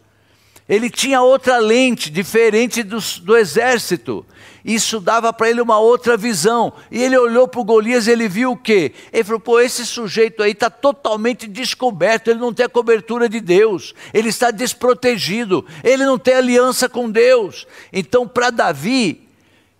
[0.67, 4.25] ele tinha outra lente, diferente do, do exército.
[4.63, 6.71] Isso dava para ele uma outra visão.
[6.89, 8.93] E ele olhou para o Golias e ele viu o quê?
[9.11, 13.41] Ele falou: pô, esse sujeito aí está totalmente descoberto, ele não tem a cobertura de
[13.41, 17.67] Deus, ele está desprotegido, ele não tem aliança com Deus.
[17.91, 19.28] Então, para Davi,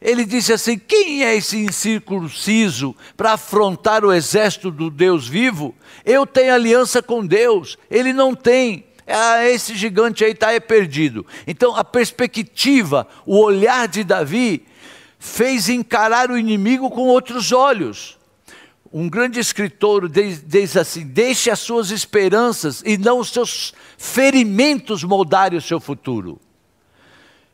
[0.02, 5.76] ele disse assim: quem é esse incircunciso para afrontar o exército do Deus vivo?
[6.06, 11.26] Eu tenho aliança com Deus, ele não tem ah, esse gigante aí está é perdido.
[11.48, 14.66] Então a perspectiva, o olhar de Davi
[15.18, 18.18] fez encarar o inimigo com outros olhos.
[18.94, 25.58] Um grande escritor diz assim: deixe as suas esperanças e não os seus ferimentos moldarem
[25.58, 26.40] o seu futuro.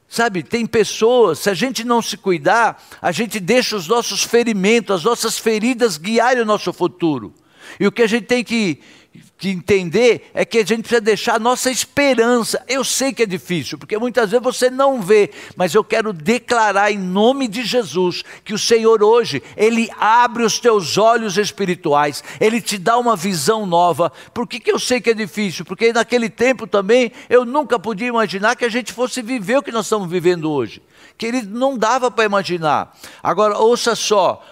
[0.08, 4.96] Sabe, tem pessoas, se a gente não se cuidar, a gente deixa os nossos ferimentos,
[4.98, 7.34] as nossas feridas guiarem o nosso futuro.
[7.80, 8.80] E o que a gente tem que
[9.38, 12.64] que entender é que a gente precisa deixar a nossa esperança.
[12.68, 16.92] Eu sei que é difícil, porque muitas vezes você não vê, mas eu quero declarar
[16.92, 22.62] em nome de Jesus que o Senhor hoje, Ele abre os teus olhos espirituais, Ele
[22.62, 24.12] te dá uma visão nova.
[24.34, 25.66] Por que, que eu sei que é difícil?
[25.66, 29.72] Porque naquele tempo também eu nunca podia imaginar que a gente fosse viver o que
[29.72, 30.82] nós estamos vivendo hoje.
[31.18, 32.98] Querido, não dava para imaginar.
[33.22, 34.44] Agora, ouça só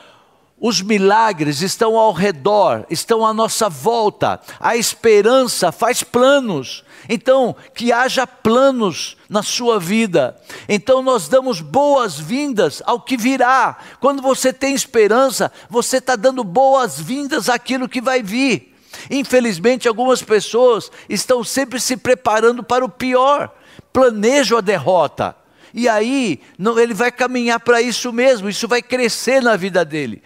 [0.65, 4.39] os milagres estão ao redor, estão à nossa volta.
[4.61, 6.85] A esperança faz planos.
[7.09, 10.39] Então, que haja planos na sua vida.
[10.69, 13.77] Então, nós damos boas-vindas ao que virá.
[13.99, 18.73] Quando você tem esperança, você está dando boas-vindas àquilo que vai vir.
[19.11, 23.53] Infelizmente, algumas pessoas estão sempre se preparando para o pior,
[23.91, 25.35] planejam a derrota.
[25.73, 30.23] E aí, não, ele vai caminhar para isso mesmo, isso vai crescer na vida dele.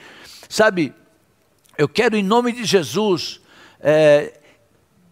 [0.50, 0.94] Sabe,
[1.78, 3.42] eu quero em nome de Jesus
[3.80, 4.40] é,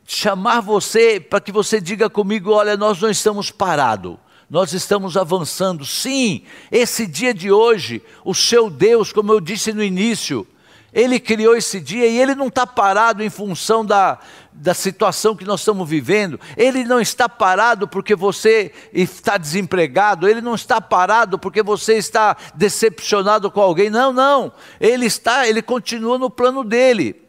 [0.05, 4.17] chamar você para que você diga comigo: olha, nós não estamos parados.
[4.49, 5.83] Nós estamos avançando.
[5.83, 10.47] Sim, esse dia de hoje, o seu Deus, como eu disse no início,
[10.93, 14.19] Ele criou esse dia e ele não está parado em função da,
[14.57, 16.39] da situação que nós estamos vivendo.
[16.55, 20.27] Ele não está parado porque você está desempregado.
[20.27, 23.89] Ele não está parado porque você está decepcionado com alguém.
[23.89, 24.51] Não, não.
[24.79, 27.21] Ele está, ele continua no plano dele.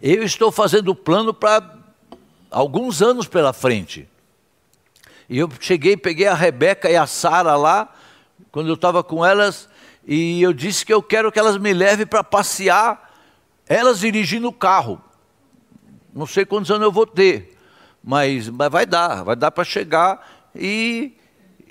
[0.00, 1.76] Eu estou fazendo o plano para
[2.50, 4.08] alguns anos pela frente.
[5.28, 7.94] E eu cheguei, peguei a Rebeca e a Sara lá,
[8.50, 9.68] quando eu estava com elas,
[10.06, 13.09] e eu disse que eu quero que elas me levem para passear,
[13.70, 15.00] elas dirigindo o carro.
[16.12, 17.56] Não sei quantos anos eu vou ter,
[18.02, 21.12] mas, mas vai dar, vai dar para chegar e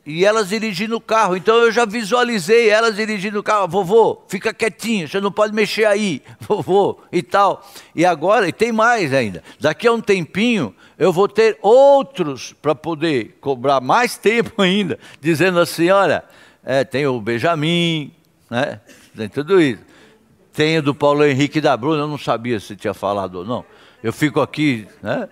[0.05, 1.35] e elas dirigindo o carro.
[1.35, 3.67] Então eu já visualizei elas dirigindo o carro.
[3.67, 7.63] Vovô, fica quietinho, você não pode mexer aí, vovô, e tal.
[7.93, 9.43] E agora, e tem mais ainda.
[9.59, 15.59] Daqui a um tempinho, eu vou ter outros para poder cobrar mais tempo ainda, dizendo
[15.59, 16.23] assim: olha,
[16.63, 18.11] é, tem o Benjamin,
[18.49, 18.79] né?
[19.15, 19.88] tem tudo isso.
[20.53, 23.65] Tem o do Paulo Henrique da Bruna, eu não sabia se tinha falado ou não.
[24.03, 25.29] Eu fico aqui, né?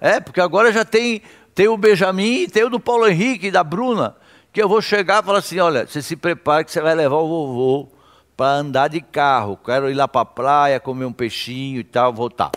[0.00, 1.22] É, porque agora já tem
[1.58, 4.14] tem o Benjamin e tem o do Paulo Henrique, da Bruna,
[4.52, 7.16] que eu vou chegar e falar assim: olha, você se prepara que você vai levar
[7.16, 7.88] o vovô
[8.36, 9.58] para andar de carro.
[9.64, 12.52] Quero ir lá para a praia, comer um peixinho e tal, voltar.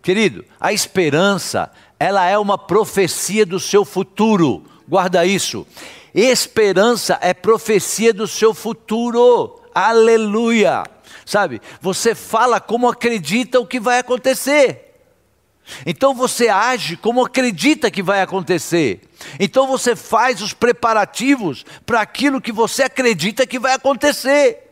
[0.00, 4.64] Querido, a esperança, ela é uma profecia do seu futuro.
[4.88, 5.66] Guarda isso.
[6.14, 9.60] Esperança é profecia do seu futuro.
[9.74, 10.84] Aleluia.
[11.24, 11.60] Sabe?
[11.80, 14.84] Você fala como acredita o que vai acontecer.
[15.84, 19.00] Então você age como acredita que vai acontecer.
[19.38, 24.67] Então você faz os preparativos para aquilo que você acredita que vai acontecer.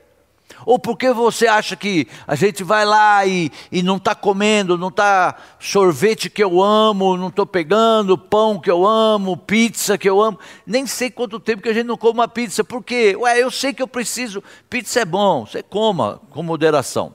[0.65, 4.89] Ou porque você acha que a gente vai lá e, e não está comendo, não
[4.89, 10.21] está sorvete que eu amo, não estou pegando pão que eu amo, pizza que eu
[10.21, 10.39] amo.
[10.67, 12.65] Nem sei quanto tempo que a gente não come uma pizza.
[12.65, 13.15] Por quê?
[13.17, 14.43] Ué, eu sei que eu preciso.
[14.71, 17.15] Pizza é bom, você coma com moderação.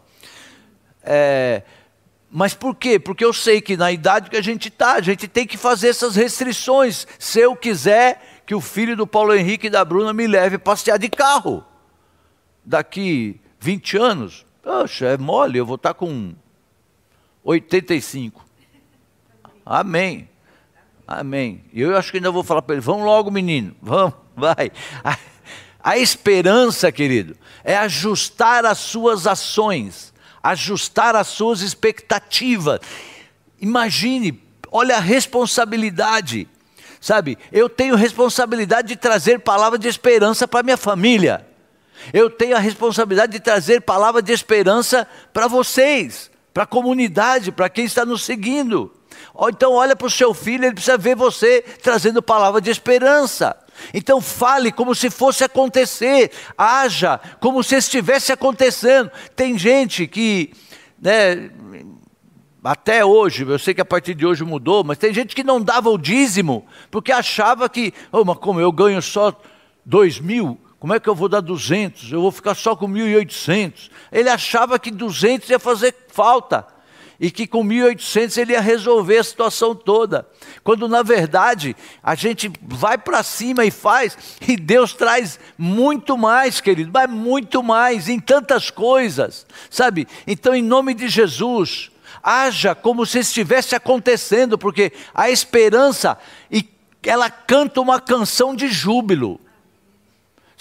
[1.04, 1.63] É,
[2.30, 2.99] mas por quê?
[2.99, 5.89] Porque eu sei que na idade que a gente está, a gente tem que fazer
[5.89, 7.08] essas restrições.
[7.17, 10.97] Se eu quiser que o filho do Paulo Henrique e da Bruna me leve passear
[10.97, 11.65] de carro
[12.63, 16.34] daqui 20 anos, poxa, é mole, eu vou estar tá com
[17.43, 18.45] 85.
[19.65, 20.30] Amém.
[21.08, 21.63] Amém.
[21.74, 24.71] Eu acho que ainda vou falar para ele: vamos logo, menino, vamos, vai.
[25.04, 25.17] A,
[25.84, 32.80] a esperança, querido, é ajustar as suas ações ajustar as suas expectativas.
[33.60, 36.47] Imagine, olha a responsabilidade.
[37.00, 41.47] Sabe, eu tenho responsabilidade de trazer palavra de esperança para minha família.
[42.13, 47.69] Eu tenho a responsabilidade de trazer palavra de esperança para vocês, para a comunidade, para
[47.69, 48.91] quem está nos seguindo.
[49.47, 53.55] Então olha para o seu filho, ele precisa ver você trazendo palavra de esperança.
[53.93, 59.09] Então fale como se fosse acontecer, haja como se estivesse acontecendo.
[59.35, 60.51] Tem gente que,
[61.01, 61.49] né,
[62.63, 65.59] até hoje, eu sei que a partir de hoje mudou, mas tem gente que não
[65.59, 69.33] dava o dízimo, porque achava que, oh, mas como eu ganho só
[69.83, 72.12] dois mil, como é que eu vou dar duzentos?
[72.12, 73.91] Eu vou ficar só com mil e oitocentos.
[74.12, 76.65] Ele achava que duzentos ia fazer falta
[77.20, 80.28] e que com 1.800 ele ia resolver a situação toda.
[80.63, 86.60] Quando na verdade a gente vai para cima e faz, e Deus traz muito mais,
[86.60, 90.08] querido, mas muito mais, em tantas coisas, sabe?
[90.26, 91.91] Então, em nome de Jesus,
[92.24, 96.17] haja como se estivesse acontecendo, porque a esperança,
[97.04, 99.39] ela canta uma canção de júbilo.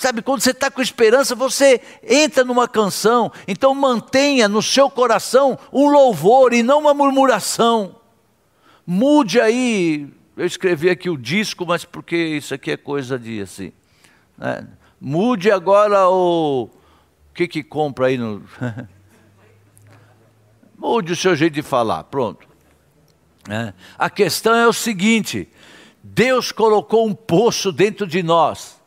[0.01, 3.31] Sabe, quando você está com esperança, você entra numa canção.
[3.47, 7.97] Então mantenha no seu coração um louvor e não uma murmuração.
[8.87, 10.09] Mude aí.
[10.39, 13.75] Eu escrevi aqui o disco, mas porque isso aqui é coisa de assim.
[14.39, 14.67] Né?
[14.99, 16.63] Mude agora o.
[16.63, 18.43] O que que compra aí no.
[20.79, 22.49] Mude o seu jeito de falar, pronto.
[23.51, 23.75] É.
[23.99, 25.47] A questão é o seguinte:
[26.03, 28.80] Deus colocou um poço dentro de nós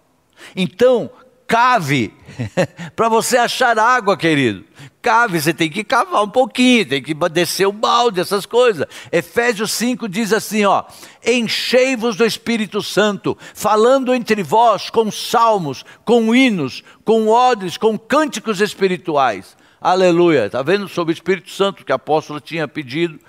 [0.56, 1.10] então,
[1.48, 2.14] cave
[2.96, 4.64] para você achar água, querido.
[5.02, 8.88] Cave, você tem que cavar um pouquinho, tem que descer o balde, essas coisas.
[9.12, 10.86] Efésios 5 diz assim, ó:
[11.26, 18.62] Enchei-vos do Espírito Santo, falando entre vós com salmos, com hinos, com ódios, com cânticos
[18.62, 19.58] espirituais.
[19.80, 20.46] Aleluia.
[20.46, 23.20] Está vendo sobre o Espírito Santo que a apóstola tinha pedido?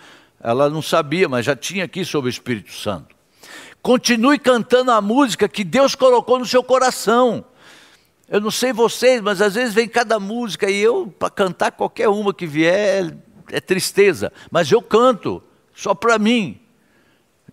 [0.41, 3.14] Ela não sabia, mas já tinha aqui sobre o Espírito Santo.
[3.85, 7.45] Continue cantando a música que Deus colocou no seu coração.
[8.27, 12.09] Eu não sei vocês, mas às vezes vem cada música e eu, para cantar qualquer
[12.09, 13.15] uma que vier,
[13.53, 14.33] é tristeza.
[14.51, 15.43] Mas eu canto,
[15.75, 16.59] só para mim.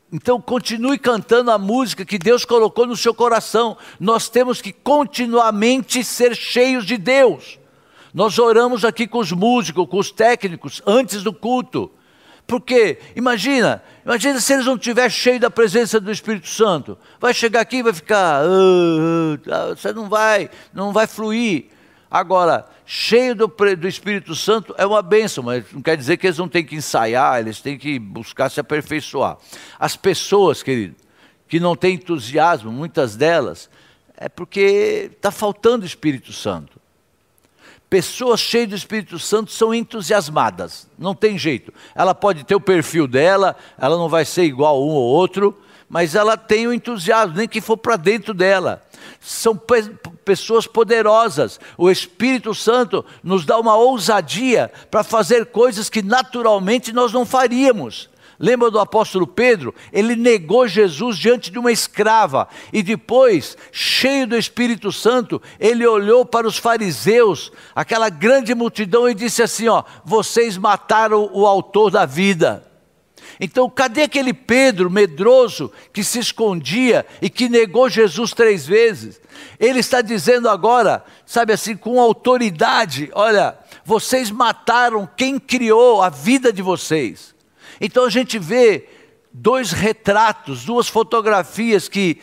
[0.09, 3.77] Então continue cantando a música que Deus colocou no seu coração.
[3.99, 7.59] Nós temos que continuamente ser cheios de Deus.
[8.13, 11.91] Nós oramos aqui com os músicos, com os técnicos, antes do culto.
[12.51, 16.97] Porque, imagina, imagina se eles não estiverem cheios da presença do Espírito Santo.
[17.17, 21.67] Vai chegar aqui e vai ficar, ah, você não vai, não vai fluir.
[22.11, 26.39] Agora, cheio do, do, Espírito Santo é uma bênção, mas não quer dizer que eles
[26.39, 29.37] não têm que ensaiar, eles têm que buscar se aperfeiçoar.
[29.79, 30.97] As pessoas, querido,
[31.47, 33.69] que não têm entusiasmo, muitas delas,
[34.17, 36.80] é porque está faltando Espírito Santo.
[37.91, 41.73] Pessoas cheias do Espírito Santo são entusiasmadas, não tem jeito.
[41.93, 46.15] Ela pode ter o perfil dela, ela não vai ser igual um ou outro, mas
[46.15, 48.81] ela tem o entusiasmo, nem que for para dentro dela.
[49.19, 51.59] São pe pessoas poderosas.
[51.77, 58.09] O Espírito Santo nos dá uma ousadia para fazer coisas que naturalmente nós não faríamos.
[58.41, 59.73] Lembra do apóstolo Pedro?
[59.93, 66.25] Ele negou Jesus diante de uma escrava e depois, cheio do Espírito Santo, ele olhou
[66.25, 72.03] para os fariseus, aquela grande multidão, e disse assim: Ó, vocês mataram o autor da
[72.03, 72.67] vida.
[73.39, 79.21] Então, cadê aquele Pedro medroso que se escondia e que negou Jesus três vezes?
[79.59, 86.51] Ele está dizendo agora, sabe assim, com autoridade: olha, vocês mataram quem criou a vida
[86.51, 87.35] de vocês.
[87.81, 88.87] Então a gente vê
[89.33, 92.19] dois retratos, duas fotografias que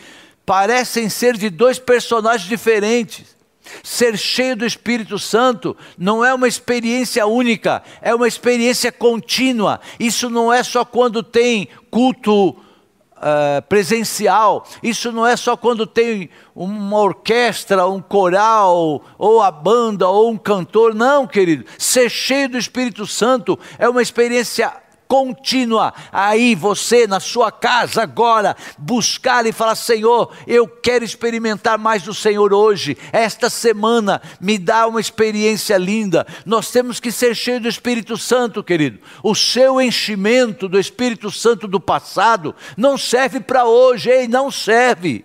[0.46, 3.36] parecem ser de dois personagens diferentes.
[3.82, 9.80] Ser cheio do Espírito Santo não é uma experiência única, é uma experiência contínua.
[9.98, 16.30] Isso não é só quando tem culto uh, presencial, isso não é só quando tem
[16.54, 20.94] uma orquestra, um coral, ou a banda, ou um cantor.
[20.94, 21.66] Não, querido.
[21.76, 24.72] Ser cheio do Espírito Santo é uma experiência
[25.08, 25.94] contínua.
[26.12, 32.12] Aí você, na sua casa agora, buscar e falar: Senhor, eu quero experimentar mais do
[32.12, 32.96] Senhor hoje.
[33.10, 36.26] Esta semana me dá uma experiência linda.
[36.44, 38.98] Nós temos que ser cheios do Espírito Santo, querido.
[39.22, 45.24] O seu enchimento do Espírito Santo do passado não serve para hoje, ei, não serve.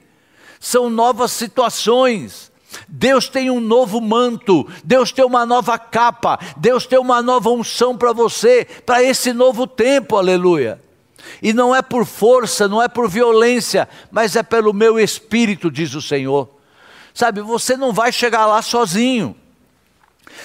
[0.60, 2.53] São novas situações
[2.88, 7.98] Deus tem um novo manto, Deus tem uma nova capa, Deus tem uma nova unção
[7.98, 10.82] para você, para esse novo tempo, aleluia.
[11.42, 15.94] E não é por força, não é por violência, mas é pelo meu espírito, diz
[15.94, 16.50] o Senhor.
[17.14, 19.36] Sabe, você não vai chegar lá sozinho.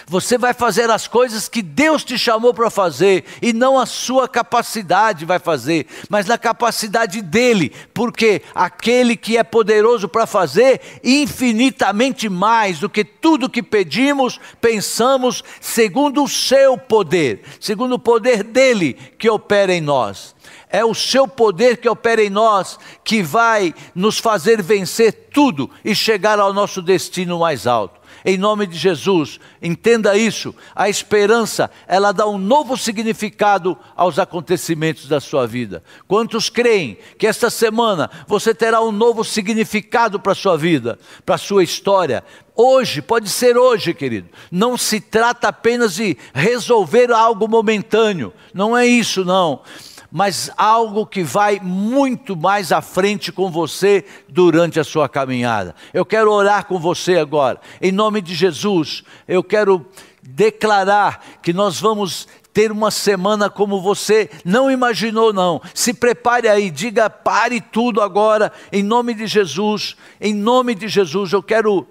[0.06, 4.28] Você vai fazer as coisas que Deus te chamou para fazer e não a sua
[4.28, 12.28] capacidade vai fazer, mas na capacidade dele, porque aquele que é poderoso para fazer infinitamente
[12.28, 18.94] mais do que tudo que pedimos, pensamos, segundo o seu poder, segundo o poder dele
[19.18, 20.34] que opera em nós.
[20.70, 25.94] É o seu poder que opera em nós que vai nos fazer vencer tudo e
[25.94, 27.98] chegar ao nosso destino mais alto
[28.28, 29.40] em nome de Jesus.
[29.62, 30.54] Entenda isso.
[30.76, 35.82] A esperança, ela dá um novo significado aos acontecimentos da sua vida.
[36.06, 41.36] Quantos creem que esta semana você terá um novo significado para a sua vida, para
[41.36, 42.22] a sua história?
[42.54, 44.28] Hoje, pode ser hoje, querido.
[44.50, 48.32] Não se trata apenas de resolver algo momentâneo.
[48.52, 49.62] Não é isso, não
[50.10, 55.74] mas algo que vai muito mais à frente com você durante a sua caminhada.
[55.92, 59.02] Eu quero orar com você agora, em nome de Jesus.
[59.26, 59.84] Eu quero
[60.22, 65.60] declarar que nós vamos ter uma semana como você não imaginou, não.
[65.74, 69.96] Se prepare aí, diga pare tudo agora, em nome de Jesus.
[70.20, 71.86] Em nome de Jesus, eu quero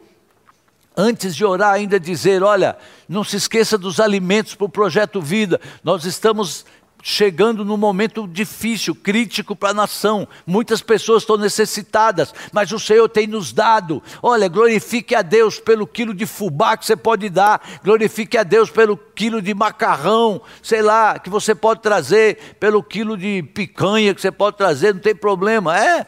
[0.98, 2.76] antes de orar, ainda dizer: olha,
[3.08, 5.62] não se esqueça dos alimentos para o projeto Vida.
[5.84, 6.66] Nós estamos
[7.02, 10.28] chegando num momento difícil, crítico para a nação.
[10.46, 14.02] Muitas pessoas estão necessitadas, mas o Senhor tem nos dado.
[14.22, 18.70] Olha, glorifique a Deus pelo quilo de fubá que você pode dar, glorifique a Deus
[18.70, 24.22] pelo quilo de macarrão, sei lá, que você pode trazer, pelo quilo de picanha que
[24.22, 25.78] você pode trazer, não tem problema.
[25.78, 26.06] É,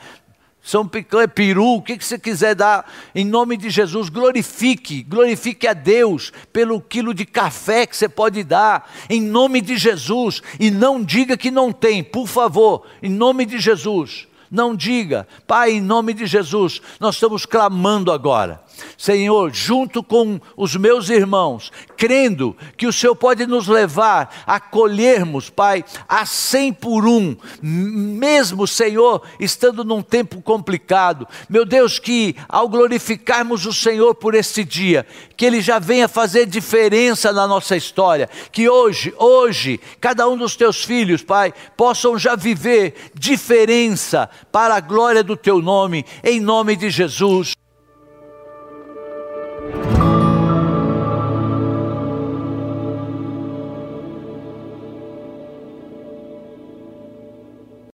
[0.62, 5.68] são Picanha, peru, o que, que você quiser dar, em nome de Jesus, glorifique, glorifique
[5.68, 10.70] a Deus pelo quilo de café que você pode dar, em nome de Jesus, e
[10.70, 15.82] não diga que não tem, por favor, em nome de Jesus, não diga, Pai, em
[15.82, 18.62] nome de Jesus, nós estamos clamando agora
[18.98, 25.50] Senhor, junto com os meus irmãos, crendo que o Senhor pode nos levar a colhermos,
[25.50, 31.28] Pai, a cem por um, mesmo, Senhor, estando num tempo complicado.
[31.50, 35.06] Meu Deus, que ao glorificarmos o Senhor por este dia,
[35.36, 40.56] que Ele já venha fazer diferença na nossa história, que hoje, hoje, cada um dos
[40.56, 46.76] teus filhos, Pai, possam já viver diferença para a glória do Teu nome, em nome
[46.76, 47.54] de Jesus.
[49.72, 49.99] Thank you.